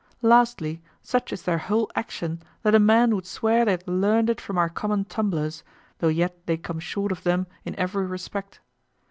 Lastly, 0.23 0.81
such 1.03 1.31
is 1.31 1.43
their 1.43 1.59
whole 1.59 1.91
action 1.95 2.41
that 2.63 2.73
a 2.73 2.79
man 2.79 3.13
would 3.15 3.27
swear 3.27 3.65
they 3.65 3.69
had 3.69 3.87
learned 3.87 4.31
it 4.31 4.41
from 4.41 4.57
our 4.57 4.67
common 4.67 5.05
tumblers, 5.05 5.61
though 5.99 6.07
yet 6.07 6.47
they 6.47 6.57
come 6.57 6.79
short 6.79 7.11
of 7.11 7.21
them 7.21 7.45
in 7.65 7.75
every 7.75 8.07
respect. 8.07 8.61